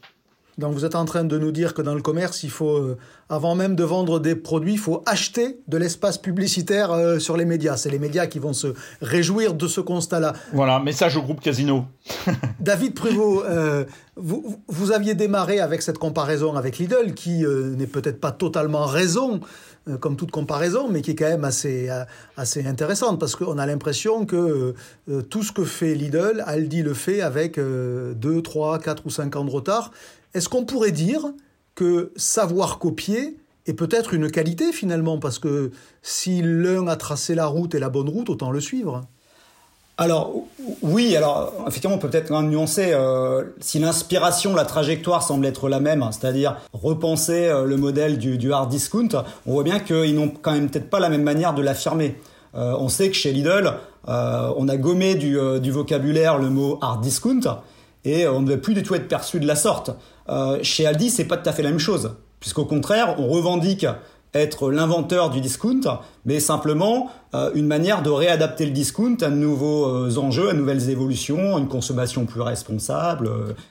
[0.58, 2.96] Donc vous êtes en train de nous dire que dans le commerce, il faut, euh,
[3.28, 7.44] avant même de vendre des produits, il faut acheter de l'espace publicitaire euh, sur les
[7.44, 7.76] médias.
[7.76, 8.68] C'est les médias qui vont se
[9.00, 10.34] réjouir de ce constat-là.
[10.52, 11.86] Voilà, message au groupe Casino.
[12.60, 13.84] David Pruvot, euh,
[14.16, 19.40] vous, vous, aviez démarré avec cette comparaison avec Lidl, qui n'est peut-être pas totalement raison,
[20.00, 21.90] comme toute comparaison, mais qui est quand même assez,
[22.36, 24.74] assez intéressante, parce qu'on a l'impression que
[25.28, 29.44] tout ce que fait Lidl, Aldi le fait avec 2, 3, 4 ou 5 ans
[29.44, 29.90] de retard.
[30.32, 31.32] Est-ce qu'on pourrait dire
[31.74, 35.18] que savoir copier est peut-être une qualité finalement?
[35.18, 35.70] Parce que
[36.02, 39.02] si l'un a tracé la route et la bonne route, autant le suivre.
[39.96, 40.32] Alors
[40.82, 45.78] oui, alors effectivement on peut peut-être nuancer euh, si l'inspiration, la trajectoire semble être la
[45.78, 50.52] même, c'est-à-dire repenser euh, le modèle du, hard discount, on voit bien qu'ils n'ont quand
[50.52, 52.18] même peut-être pas la même manière de l'affirmer.
[52.56, 53.72] Euh, on sait que chez Lidl,
[54.06, 57.60] on a gommé du, du, vocabulaire le mot hard discount
[58.04, 59.90] et on ne devait plus du tout être perçu de la sorte.
[60.28, 63.86] Euh, chez Aldi, c'est pas tout à fait la même chose, puisqu'au contraire, on revendique
[64.34, 69.36] être l'inventeur du discount, mais simplement euh, une manière de réadapter le discount à de
[69.36, 73.30] nouveaux euh, enjeux, à nouvelles évolutions, une consommation plus responsable.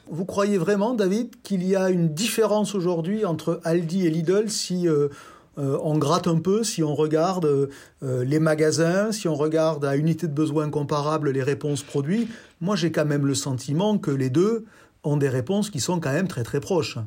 [0.10, 4.88] Vous croyez vraiment, David, qu'il y a une différence aujourd'hui entre Aldi et Lidl si
[5.58, 7.70] on gratte un peu, si on regarde
[8.02, 12.28] les magasins, si on regarde à unité de besoin comparable les réponses produits?
[12.62, 14.66] Moi, j'ai quand même le sentiment que les deux
[15.04, 16.98] ont des réponses qui sont quand même très très proches.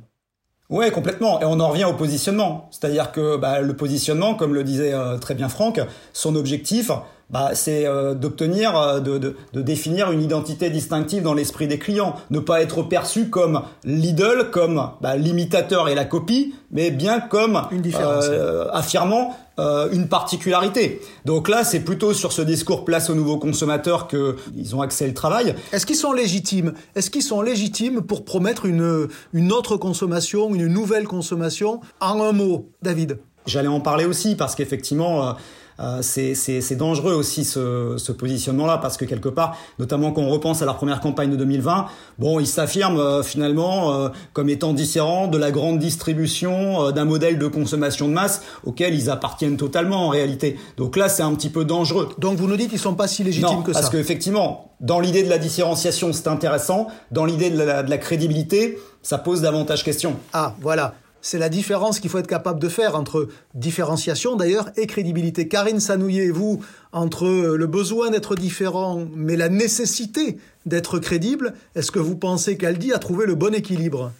[0.68, 1.40] Ouais, complètement.
[1.40, 2.68] Et on en revient au positionnement.
[2.72, 5.80] C'est-à-dire que bah, le positionnement, comme le disait euh, très bien Franck,
[6.12, 6.90] son objectif,
[7.30, 11.78] bah, c'est euh, d'obtenir, euh, de, de, de, définir une identité distinctive dans l'esprit des
[11.78, 12.14] clients.
[12.30, 17.62] Ne pas être perçu comme l'idole, comme bah, l'imitateur et la copie, mais bien comme
[17.72, 18.26] une différence.
[18.72, 21.00] affirmant euh, une particularité.
[21.24, 25.12] Donc là, c'est plutôt sur ce discours place aux nouveaux consommateurs qu'ils ont accès au
[25.12, 25.54] travail.
[25.72, 26.74] Est-ce qu'ils sont légitimes?
[26.94, 31.80] Est-ce qu'ils sont légitimes pour promettre une, une autre consommation, une nouvelle consommation?
[32.00, 35.36] En un mot, David J'allais en parler aussi parce qu'effectivement,
[35.78, 40.30] euh, euh, c'est dangereux aussi ce, ce positionnement-là parce que quelque part, notamment quand on
[40.30, 41.86] repense à leur première campagne de 2020,
[42.18, 47.38] bon, ils s'affirment euh, finalement euh, comme étant différents de la grande distribution d'un modèle
[47.38, 50.58] de consommation de masse auquel ils appartiennent totalement en réalité.
[50.76, 52.08] Donc là, c'est un petit peu dangereux.
[52.18, 53.80] Donc vous nous dites qu'ils sont pas si légitimes que ça.
[53.80, 56.88] Parce qu'effectivement, dans l'idée de la différenciation, c'est intéressant.
[57.10, 60.16] Dans l'idée de la, de la crédibilité, ça pose davantage question.
[60.32, 60.94] Ah, voilà.
[61.28, 65.48] C'est la différence qu'il faut être capable de faire entre différenciation d'ailleurs et crédibilité.
[65.48, 66.62] Karine Sanouillet et vous,
[66.92, 72.92] entre le besoin d'être différent mais la nécessité d'être crédible, est-ce que vous pensez qu'Aldi
[72.92, 74.12] a trouvé le bon équilibre?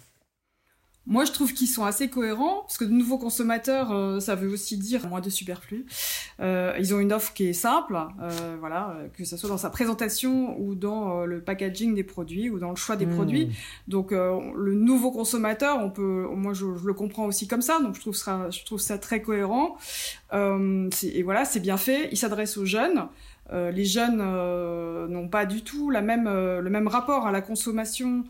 [1.07, 4.49] Moi, je trouve qu'ils sont assez cohérents, parce que de nouveaux consommateurs, euh, ça veut
[4.49, 5.85] aussi dire moins de superflu.
[6.41, 9.69] Euh, ils ont une offre qui est simple, euh, voilà, que ce soit dans sa
[9.69, 13.15] présentation ou dans le packaging des produits ou dans le choix des hmm.
[13.15, 13.49] produits.
[13.87, 17.79] Donc, le nouveau consommateur, on peut, moi, je, le comprends aussi comme ça.
[17.79, 19.77] Donc, je trouve ça, je trouve ça très cohérent.
[20.33, 22.09] et voilà, c'est bien fait.
[22.11, 23.07] Il s'adresse aux jeunes.
[23.53, 28.25] les jeunes n'ont pas du tout la même, le même rapport à la consommation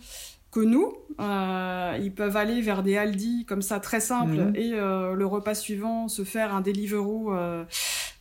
[0.52, 0.94] que nous.
[1.20, 4.56] Euh, ils peuvent aller vers des Aldi comme ça très simple mhm.
[4.56, 7.66] et euh, le repas suivant se faire un Deliveroo euh, euh,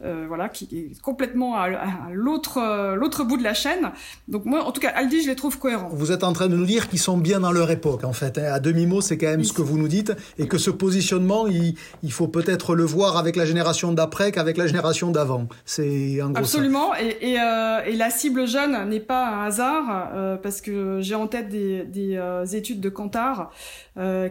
[0.00, 1.68] voilà, qui est complètement à,
[2.12, 3.92] l'autre euh, l'autre bout de la chaîne.
[4.28, 5.88] Donc moi, en tout cas, Aldi, je les trouve cohérents.
[5.92, 8.38] Vous êtes en train de nous dire qu'ils sont bien dans leur époque, en fait.
[8.38, 8.52] Hein.
[8.52, 11.74] À demi-mot, c'est quand même ce que vous nous dites, et que ce positionnement, il,
[12.02, 15.48] il faut peut-être le voir avec la génération d'après qu'avec la génération d'avant.
[15.64, 20.10] C'est en gros Absolument, Et, et, euh, et, la cible jeune n'est pas un hasard,
[20.14, 23.50] euh, parce que j'ai en tête des, des euh, études de Kantar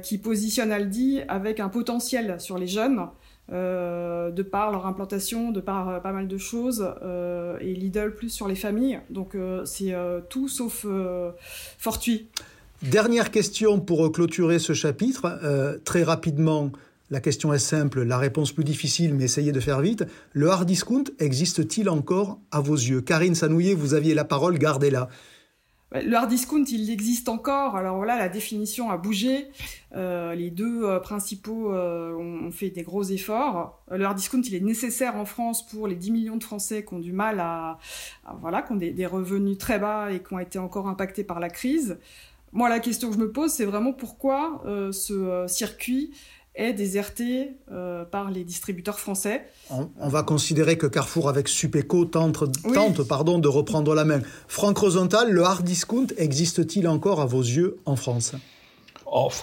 [0.03, 3.07] qui positionnent Aldi avec un potentiel sur les jeunes.
[3.53, 8.15] Euh, de par leur implantation, de par euh, pas mal de choses, euh, et Lidl
[8.15, 8.99] plus sur les familles.
[9.11, 9.93] Donc c'est
[10.29, 10.85] tout sauf
[11.77, 12.27] fortuit.
[12.81, 15.39] Dernière question pour clôturer ce chapitre.
[15.83, 16.71] très rapidement,
[17.11, 20.05] la question est simple, la réponse plus difficile, mais essayez de faire vite.
[20.33, 23.01] Le hard discount existe-t-il encore à vos yeux?
[23.01, 25.07] Karine Sanouillet, vous aviez la parole, gardez-la.
[25.91, 27.75] Le hard discount, il existe encore.
[27.75, 29.47] Alors voilà, la définition a bougé.
[29.95, 33.81] Euh, les deux euh, principaux euh, ont, fait des gros efforts.
[33.91, 36.93] Le hard discount, il est nécessaire en France pour les 10 millions de Français qui
[36.93, 37.77] ont du mal à,
[38.41, 41.49] voilà, qui ont des, revenus très bas et qui ont été encore impactés par la
[41.49, 41.97] crise.
[42.51, 46.11] Moi, la question que je me pose, c'est vraiment pourquoi ce circuit
[46.55, 47.51] est déserté
[48.11, 49.45] par les distributeurs français.
[49.69, 54.21] On, va considérer que Carrefour avec Supeco tente, tente pardon, de reprendre la main.
[54.47, 58.33] Franck Rosenthal, le hard discount existe-t-il encore à vos yeux en France?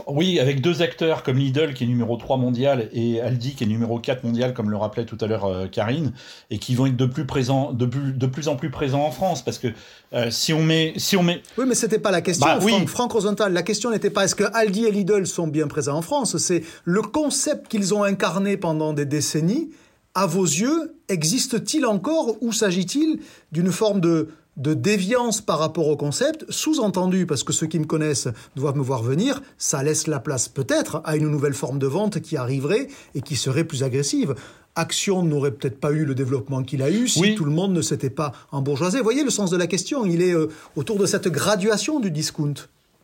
[0.06, 3.66] Oui, avec deux acteurs comme Lidl qui est numéro 3 mondial et Aldi qui est
[3.66, 6.12] numéro 4 mondial, comme le rappelait tout à l'heure euh, Karine,
[6.50, 9.10] et qui vont être de plus, présents, de, plus, de plus en plus présents en
[9.10, 9.42] France.
[9.42, 9.68] Parce que
[10.12, 11.42] euh, si, on met, si on met.
[11.56, 13.52] Oui, mais c'était pas la question, bah, Franck, Rosenthal.
[13.52, 16.36] La question n'était pas est-ce que Aldi et Lidl sont bien présents en France?
[16.36, 19.70] C'est le concept qu'ils ont incarné pendant des décennies.
[20.14, 25.96] À vos yeux, existe-t-il encore ou s'agit-il d'une forme de de déviance par rapport au
[25.96, 30.20] concept, sous-entendu, parce que ceux qui me connaissent doivent me voir venir, ça laisse la
[30.20, 34.34] place peut-être à une nouvelle forme de vente qui arriverait et qui serait plus agressive.
[34.74, 37.82] Action n'aurait peut-être pas eu le développement qu'il a eu si tout le monde ne
[37.82, 38.98] s'était pas embourgeoisé.
[38.98, 42.10] Vous voyez le sens de la question, il est euh, autour de cette graduation du
[42.10, 42.54] discount.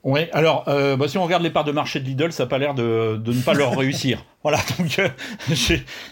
[0.05, 2.49] Oui, alors euh, bah, si on regarde les parts de marché de Lidl, ça n'a
[2.49, 4.25] pas l'air de, de, ne pas leur réussir.
[4.43, 5.09] Voilà, donc euh,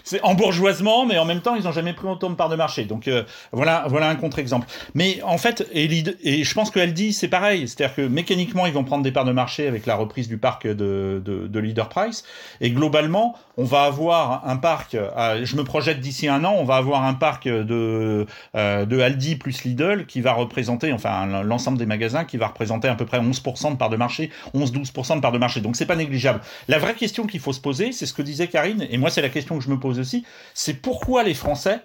[0.03, 2.83] c'est embourgeoisement, mais en même temps, ils n'ont jamais pris autant de parts de marché.
[2.83, 4.67] Donc euh, voilà, voilà un contre-exemple.
[4.93, 8.83] Mais en fait, et, je pense que dit c'est pareil, c'est-à-dire que mécaniquement, ils vont
[8.83, 12.23] prendre des parts de marché avec la reprise du parc de, de, de Leader Price,
[12.61, 14.95] et globalement, on va avoir un parc.
[14.95, 19.35] je me projette d'ici un an, on va avoir un parc de euh, de Aldi
[19.35, 23.19] plus Lidl qui va représenter, enfin l'ensemble des magasins qui va représenter à peu près
[23.19, 25.61] 11% de parts de marché, 11-12% de parts de marché.
[25.61, 26.41] Donc c'est pas négligeable.
[26.67, 29.21] La vraie question qu'il faut se poser, c'est ce que disait Karine, et moi c'est
[29.21, 31.79] la question que je me pose aussi, c'est pourquoi les Français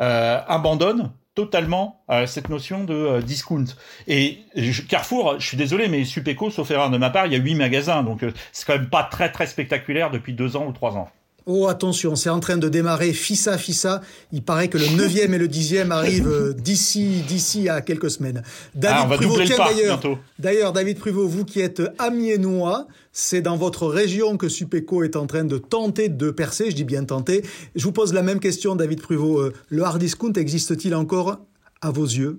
[0.00, 3.64] euh, abandonnent totalement euh, cette notion de euh, discount.
[4.08, 4.40] Et
[4.88, 7.54] Carrefour, je suis désolé, mais Supeco, sauf erreur de ma part, il y a huit
[7.54, 11.08] magasins, donc c'est quand même pas très très spectaculaire depuis deux ans ou trois ans.
[11.50, 14.02] Oh attention, c'est en train de démarrer Fissa Fissa.
[14.32, 18.42] Il paraît que le 9e et le 10e arrivent euh, d'ici d'ici à quelques semaines.
[18.74, 20.00] David ah, Pruvot, d'ailleurs,
[20.38, 25.26] d'ailleurs David Pruvot, vous qui êtes amiénois, c'est dans votre région que Supeco est en
[25.26, 27.42] train de tenter de percer, je dis bien tenter.
[27.74, 31.38] Je vous pose la même question David Pruvot, euh, le hard discount existe-t-il encore
[31.80, 32.36] à vos yeux?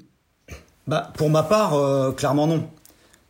[0.86, 2.69] Bah pour ma part euh, clairement non.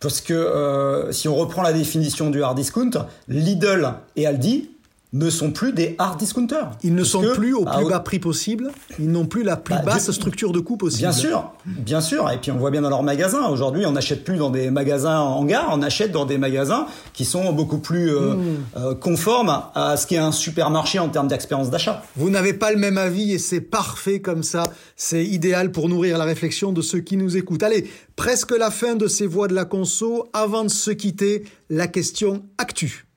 [0.02, 2.92] Parce que si on reprend la définition du hard discount,
[3.28, 4.72] Lidl et Aldi
[5.12, 6.69] ne sont plus des hard discounters.
[6.84, 9.82] Ils ne sont plus au plus bas prix possible, ils n'ont plus la plus bah,
[9.82, 11.02] basse structure de coût possible.
[11.02, 12.30] Bien sûr, bien sûr.
[12.30, 13.48] Et puis on voit bien dans leurs magasins.
[13.48, 17.26] Aujourd'hui, on n'achète plus dans des magasins en gare, on achète dans des magasins qui
[17.26, 18.58] sont beaucoup plus euh, hmm.
[18.78, 22.04] euh, conformes à ce qu'est un supermarché en termes d'expérience d'achat.
[22.15, 24.63] Vous n'avez pas le même avis et c'est parfait comme ça.
[24.95, 27.63] C'est idéal pour nourrir la réflexion de ceux qui nous écoutent.
[27.63, 30.30] Allez, presque la fin de ces voix de la conso.
[30.34, 33.08] Avant de se quitter, la question actu.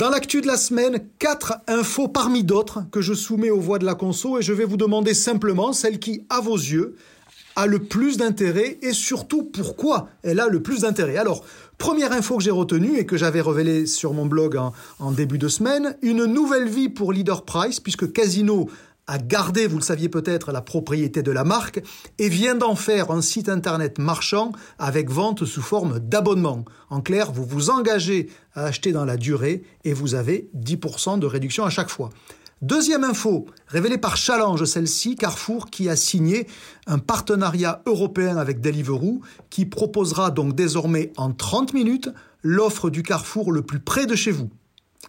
[0.00, 3.84] Dans l'actu de la semaine, quatre infos parmi d'autres que je soumets aux voix de
[3.84, 6.96] la conso et je vais vous demander simplement celle qui, à vos yeux,
[7.54, 11.18] a le plus d'intérêt et surtout pourquoi elle a le plus d'intérêt.
[11.18, 11.44] Alors,
[11.76, 15.36] première info que j'ai retenue et que j'avais révélée sur mon blog en, en, début
[15.36, 18.70] de semaine, une nouvelle vie pour Leader Price puisque Casino
[19.10, 21.82] a gardé, vous le saviez peut-être, la propriété de la marque
[22.18, 26.64] et vient d'en faire un site internet marchand avec vente sous forme d'abonnement.
[26.90, 31.26] En clair, vous vous engagez à acheter dans la durée et vous avez 10% de
[31.26, 32.10] réduction à chaque fois.
[32.62, 36.46] Deuxième info, révélée par Challenge, celle-ci, Carrefour qui a signé
[36.86, 42.10] un partenariat européen avec Deliveroo qui proposera donc désormais en 30 minutes
[42.44, 44.50] l'offre du Carrefour le plus près de chez vous.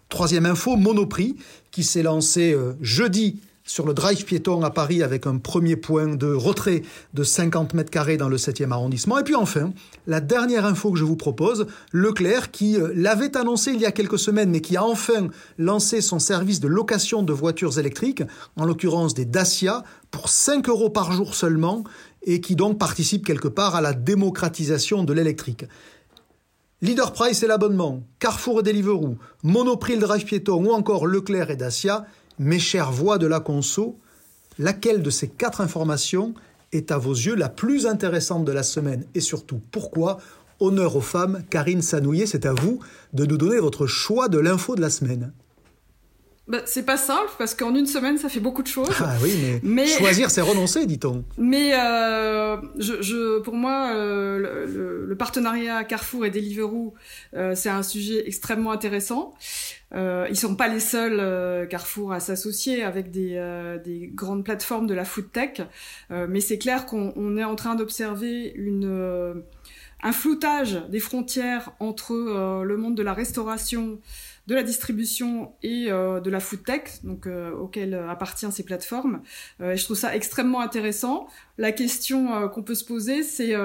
[0.09, 1.35] Troisième info, Monoprix
[1.69, 3.39] qui s'est lancé euh, jeudi
[3.71, 6.81] sur le drive piéton à Paris avec un premier point de retrait
[7.13, 9.17] de 50 mètres carrés dans le 7e arrondissement.
[9.17, 9.71] Et puis enfin,
[10.07, 13.93] la dernière info que je vous propose, Leclerc qui euh, l'avait annoncé il y a
[13.93, 18.23] quelques semaines mais qui a enfin lancé son service de location de voitures électriques,
[18.57, 21.85] en l'occurrence des Dacia, pour 5 euros par jour seulement
[22.23, 25.63] et qui donc participe quelque part à la démocratisation de l'électrique.
[26.81, 31.55] Leader Price et l'abonnement, Carrefour et Deliveroo, Monoprix le drive piéton ou encore Leclerc et
[31.55, 32.05] Dacia
[32.41, 33.99] mes chères voix de la conso,
[34.57, 36.33] laquelle de ces quatre informations
[36.71, 39.05] est à vos yeux la plus intéressante de la semaine?
[39.13, 40.17] Et surtout pourquoi?
[40.59, 42.79] Honneur aux femmes, Karine Sanouillet, c'est à vous
[43.13, 45.33] de nous donner votre choix de l'info de la semaine.
[46.47, 48.89] Bah, c'est pas simple parce qu'en une semaine ça fait beaucoup de choses.
[48.99, 51.23] Ah oui, mais, choisir c'est renoncer, dit-on.
[51.37, 56.95] Mais euh, je, pour moi, euh, le, partenariat Carrefour et Deliveroo,
[57.35, 59.33] euh, c'est un sujet extrêmement intéressant.
[59.93, 63.35] Ils sont pas les seuls Carrefour à s'associer avec des,
[63.83, 65.61] des, grandes plateformes de la food tech,
[66.09, 69.43] mais c'est clair qu'on est en train d'observer une
[70.03, 73.99] un floutage des frontières entre le monde de la restauration,
[74.47, 79.21] de la distribution et de la food tech, donc auquel appartient ces plateformes.
[79.61, 81.27] et je trouve ça extrêmement intéressant.
[81.57, 83.55] La question qu'on peut se poser, c'est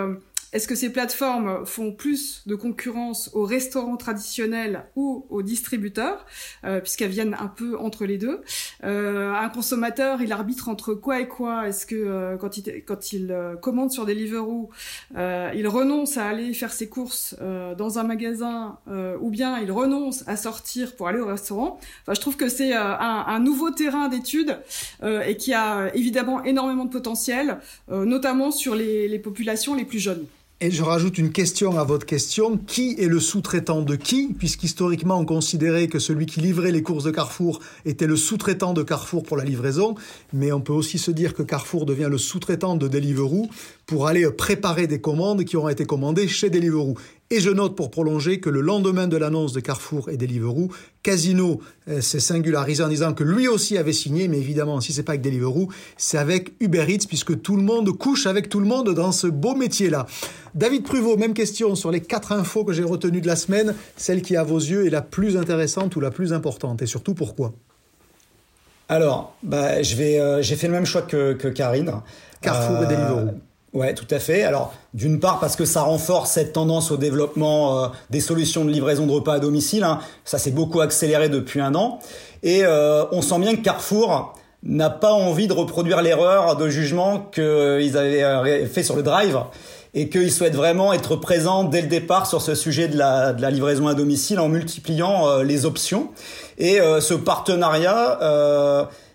[0.52, 6.24] est-ce que ces plateformes font plus de concurrence aux restaurants traditionnels ou aux distributeurs,
[6.64, 8.42] euh, puisqu'elles viennent un peu entre les deux?
[8.84, 11.68] Euh, Un consommateur, il arbitre entre quoi et quoi?
[11.68, 14.70] Est-ce que euh, quand il, quand il euh, commande sur Deliveroo,
[15.16, 17.34] euh, il renonce à aller faire ses courses
[17.76, 18.78] dans un magasin,
[19.20, 21.78] ou bien il renonce à sortir pour aller au restaurant?
[22.02, 24.58] Enfin, je trouve que c'est un, un, nouveau terrain d'étude
[25.02, 30.26] et qui a évidemment énormément de potentiel, notamment sur les, les populations les plus jeunes.
[30.62, 32.56] Et je rajoute une question à votre question.
[32.56, 34.32] Qui est le sous-traitant de qui?
[34.32, 38.82] Puisqu'historiquement, on considérait que celui qui livrait les courses de Carrefour était le sous-traitant de
[38.82, 39.96] Carrefour pour la livraison.
[40.32, 43.50] Mais on peut aussi se dire que Carrefour devient le sous-traitant de Deliveroo
[43.84, 46.94] pour aller préparer des commandes qui auront été commandées chez Deliveroo.
[47.30, 50.70] Et je note pour prolonger que le lendemain de l'annonce de Carrefour et Deliveroo,
[51.02, 55.02] Casino euh, s'est singularisé en disant que lui aussi avait signé, mais évidemment, si c'est
[55.02, 58.66] pas avec Deliveroo, c'est avec Uber Eats, puisque tout le monde couche avec tout le
[58.66, 60.06] monde dans ce beau métier-là.
[60.54, 64.22] David Pruvot, même question sur les quatre infos que j'ai retenues de la semaine, celle
[64.22, 67.54] qui à vos yeux est la plus intéressante ou la plus importante, et surtout pourquoi?
[68.88, 71.92] Alors, bah, je vais, euh, j'ai fait le même choix que, Karine.
[72.40, 73.30] Carrefour et Deliveroo.
[73.76, 74.42] Ouais, tout à fait.
[74.42, 78.70] Alors, d'une part parce que ça renforce cette tendance au développement euh, des solutions de
[78.70, 79.84] livraison de repas à domicile.
[79.84, 79.98] Hein.
[80.24, 81.98] Ça s'est beaucoup accéléré depuis un an.
[82.42, 87.20] Et euh, on sent bien que Carrefour n'a pas envie de reproduire l'erreur de jugement
[87.20, 89.40] qu'ils avaient euh, fait sur le drive
[89.92, 93.88] et qu'ils souhaitent vraiment être présents dès le départ sur ce sujet de la livraison
[93.88, 96.10] à domicile en multipliant les options.
[96.58, 98.18] Et ce partenariat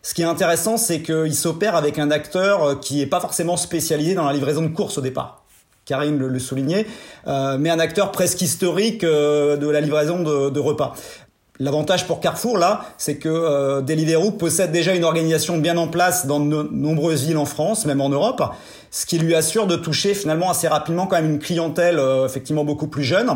[0.03, 3.57] ce qui est intéressant, c'est qu'il s'opère avec un acteur euh, qui n'est pas forcément
[3.57, 5.43] spécialisé dans la livraison de courses au départ.
[5.85, 6.85] Karine le, soulignait,
[7.27, 10.93] euh, mais un acteur presque historique euh, de la livraison de, repas.
[11.59, 16.39] L'avantage pour Carrefour, là, c'est que Deliveroo possède déjà une organisation bien en place dans
[16.39, 18.41] de nombreuses villes en France, même en Europe,
[18.89, 22.87] ce qui lui assure de toucher finalement assez rapidement quand même une clientèle effectivement beaucoup
[22.87, 23.29] plus jeune,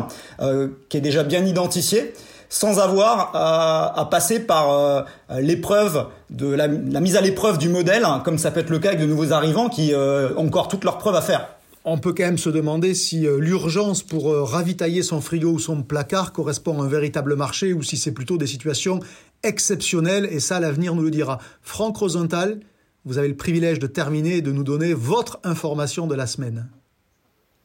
[0.88, 2.14] qui est déjà bien identifiée
[2.48, 5.02] sans avoir à, passer par euh,
[5.40, 8.90] l'épreuve de la, mise à l'épreuve du modèle, hein, comme ça peut être le cas
[8.90, 11.48] avec de nouveaux arrivants qui euh, ont encore toutes leurs preuves à faire.
[11.84, 15.82] On peut quand même se demander si euh, l'urgence pour ravitailler son frigo ou son
[15.82, 19.00] placard correspond à un véritable marché ou si c'est plutôt des situations
[19.42, 21.38] exceptionnelles et ça l'avenir nous le dira.
[21.62, 22.60] Franck Rosenthal,
[23.04, 26.68] vous avez le privilège de terminer et de nous donner votre information de la semaine.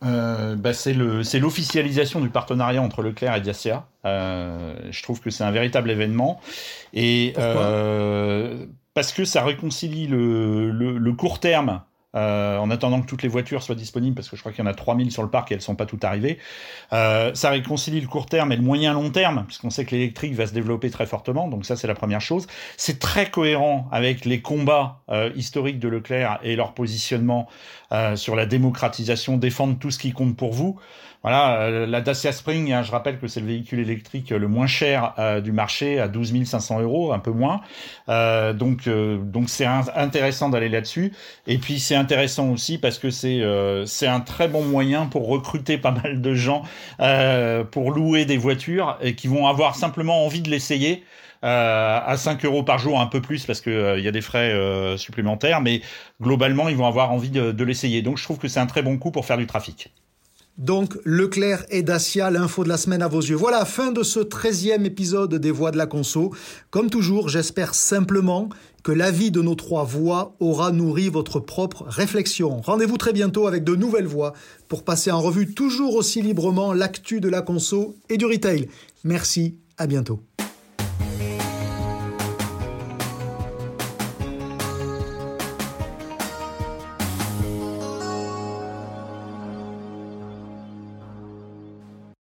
[0.04, 3.88] Euh, bah c'est l'officialisation du partenariat entre Leclerc et Dacia.
[4.06, 6.42] Euh, je trouve que c'est un véritable événement
[6.94, 11.82] et euh, parce que ça réconcilie le, le, le court terme
[12.14, 14.68] euh, en attendant que toutes les voitures soient disponibles, parce que je crois qu'il y
[14.68, 16.40] en a 3000 sur le parc et elles sont pas toutes arrivées.
[16.92, 20.34] Euh, ça réconcilie le court terme et le moyen long terme, puisqu'on sait que l'électrique
[20.34, 22.48] va se développer très fortement, donc ça c'est la première chose.
[22.76, 27.48] C'est très cohérent avec les combats euh, historiques de Leclerc et leur positionnement
[28.16, 30.80] sur la démocratisation, défendre tout ce qui compte pour vous.
[31.24, 35.14] Voilà, la Dacia Spring, hein, je rappelle que c'est le véhicule électrique le moins cher
[35.44, 37.60] du marché, à 12 500 euros, un peu moins.
[38.08, 41.12] Donc, donc c'est intéressant d'aller là-dessus.
[41.48, 43.42] Et puis c'est intéressant aussi parce que c'est
[43.86, 46.64] c'est un très bon moyen pour recruter pas mal de gens
[47.72, 51.04] pour louer des voitures et qui vont avoir simplement envie de l'essayer.
[51.42, 54.54] à 5 euros par jour, un peu plus parce que il y a des frais
[54.98, 55.82] supplémentaires, mais
[56.22, 58.02] globalement ils vont avoir envie de, de l'essayer.
[58.02, 59.92] Donc je trouve que c'est un très bon coup pour faire du trafic.
[60.58, 63.36] Donc, Leclerc et Dacia, l'info de la semaine à vos yeux.
[63.36, 66.34] Voilà, fin de ce 13e épisode des Voix de la Conso.
[66.70, 68.50] Comme toujours, j'espère simplement
[68.84, 72.62] que l'avis de nos trois voix aura nourri votre propre réflexion.
[72.62, 74.34] Rendez-vous très bientôt avec de nouvelles voix
[74.68, 78.68] pour passer en revue toujours aussi librement l'actu de la conso et du retail.
[79.04, 80.22] Merci, à bientôt.